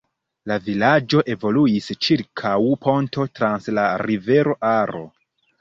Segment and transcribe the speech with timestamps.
[0.51, 2.55] La vilaĝo evoluis ĉirkaŭ
[2.87, 5.05] ponto trans la rivero Aro.